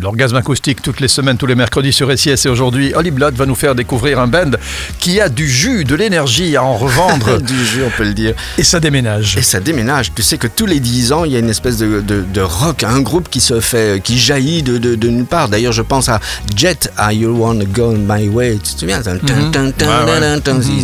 [0.00, 3.44] L'orgasme acoustique toutes les semaines, tous les mercredis sur SIS et aujourd'hui, Holly Blood va
[3.44, 4.52] nous faire découvrir un band
[4.98, 7.38] qui a du jus, de l'énergie à en revendre.
[7.42, 8.34] du jus, on peut le dire.
[8.56, 9.36] Et ça déménage.
[9.36, 10.14] Et ça déménage.
[10.14, 12.84] Tu sais que tous les 10 ans, il y a une espèce de, de, rock,
[12.84, 15.50] un groupe qui se fait, qui jaillit de, de, nulle part.
[15.50, 16.20] D'ailleurs, je pense à
[16.56, 18.60] Jet, Are You Wanna Go My Way?
[18.64, 19.02] Tu te souviens?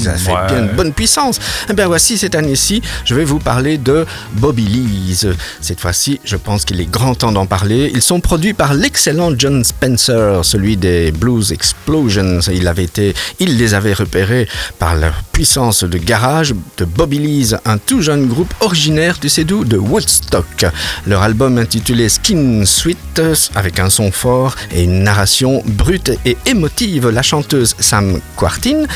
[0.02, 1.38] Ça fait bien une bonne puissance.
[1.38, 4.04] Et eh bien voici, cette année-ci, je vais vous parler de
[4.34, 5.26] Bobby Lee's.
[5.62, 7.90] Cette fois-ci, je pense qu'il est grand temps d'en parler.
[7.94, 12.40] Ils sont produits par l'ex excellent John Spencer, celui des Blues Explosions.
[12.52, 14.48] Il, été, il les avait repérés
[14.80, 19.44] par la puissance de garage de Bobby Lee's, un tout jeune groupe originaire, du sais
[19.44, 20.66] de Woodstock.
[21.06, 23.22] Leur album intitulé Skin Sweet,
[23.54, 28.86] avec un son fort et une narration brute et émotive, la chanteuse Sam Quartin,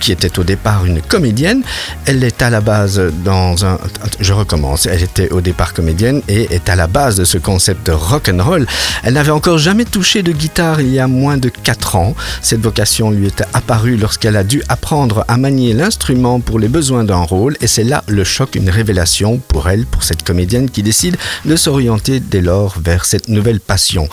[0.00, 1.62] qui était au départ une comédienne,
[2.06, 3.78] elle est à la base dans un...
[4.18, 7.88] Je recommence, elle était au départ comédienne et est à la base de ce concept
[7.92, 8.66] rock and roll.
[9.04, 12.14] Elle n'avait encore jamais touché de guitare il y a moins de 4 ans.
[12.40, 17.04] Cette vocation lui est apparue lorsqu'elle a dû apprendre à manier l'instrument pour les besoins
[17.04, 20.82] d'un rôle et c'est là le choc, une révélation pour elle, pour cette comédienne qui
[20.82, 24.08] décide de s'orienter dès lors vers cette nouvelle passion.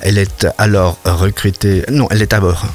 [0.00, 2.66] Elle est alors recrutée, non, elle est d'abord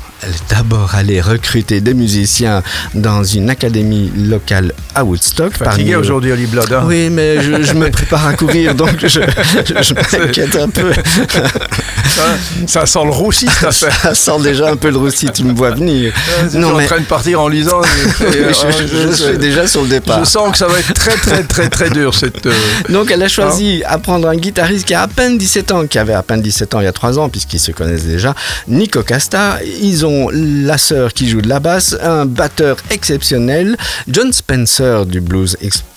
[0.50, 5.54] d'abord allée recruter des musiciens dans une académie locale à Woodstock.
[5.54, 6.72] Fatigué aujourd'hui, Holly Blood.
[6.74, 6.84] Hein.
[6.86, 10.92] oui, mais je, me prépare à courir, donc je, je m'inquiète un peu.
[12.68, 13.92] Ça, sent le roussi, ça fait.
[13.92, 16.14] Ça sent déjà un peu le roussi, tu me vois venir.
[16.54, 16.84] non, mais...
[16.84, 17.82] en train de partir en lisant.
[18.20, 20.24] je, suis déjà sur le départ.
[20.24, 22.14] Je sens que ça va être très, très, très, très dur.
[22.14, 22.54] Cette, euh,
[22.90, 26.14] Donc, elle a choisi hein un guitariste qui a à peine 17 ans, qui avait
[26.14, 28.34] à peine 17 ans il y a 3 ans, puisqu'ils se connaissent déjà,
[28.68, 29.60] Nico Casta.
[29.82, 33.78] Ils ont la sœur qui joue de la basse, un batteur exceptionnel.
[34.08, 35.88] John Spencer du Blues Explosions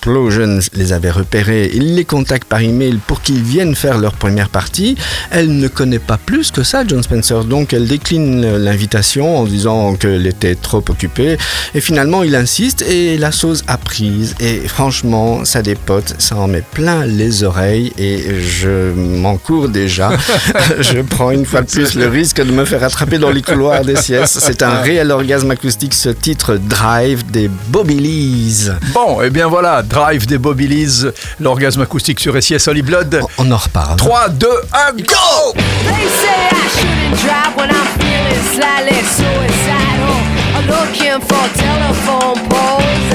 [0.75, 1.71] les avait repérés.
[1.75, 4.97] Il les contacte par email pour qu'ils viennent faire leur première partie.
[5.31, 7.45] Elle ne connaît pas plus que ça, John Spencer.
[7.45, 11.37] Donc elle décline l'invitation en disant qu'elle était trop occupée.
[11.75, 14.35] Et finalement, il insiste et la sauce a prise.
[14.41, 20.13] Et franchement, ça dépote, ça en met plein les oreilles et je m'en cours déjà.
[20.81, 23.85] je prends une fois de plus le risque de me faire attraper dans les couloirs
[23.85, 24.39] des siestes.
[24.41, 28.71] C'est un réel orgasme acoustique, ce titre Drive des Bobby Lees.
[28.93, 33.21] Bon, et eh bien voilà, Drive des Bobby Lees, l'orgasme acoustique sur SIS Holy Blood.
[33.39, 33.97] On en reparle.
[33.97, 35.55] 3, 2, 1, go!
[35.55, 40.21] They say I shouldn't drive when I'm feeling slightly suicidal.
[40.57, 43.10] I'm looking for telephone poles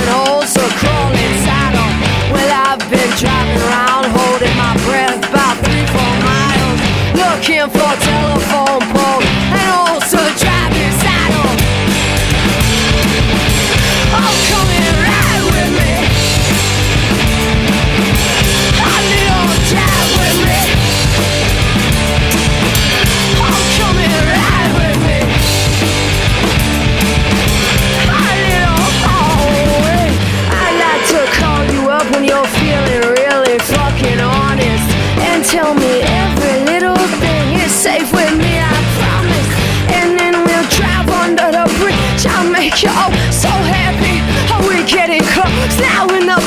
[42.88, 44.22] Oh so happy.
[44.52, 46.40] Oh, Are we getting close now in the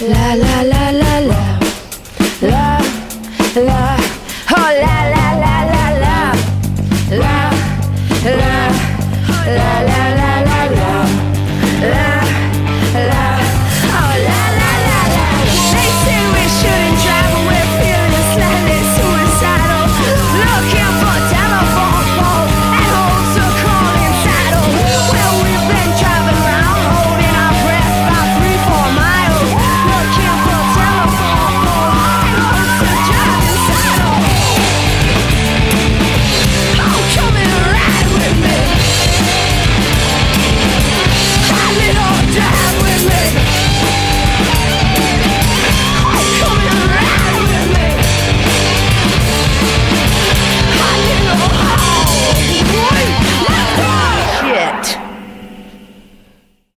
[0.00, 1.58] La la la la la.
[2.42, 2.78] La
[3.54, 3.96] la.
[4.50, 6.16] Oh la la la la la.
[7.10, 7.36] La
[8.24, 8.54] la
[9.28, 9.56] la.
[9.56, 9.73] la.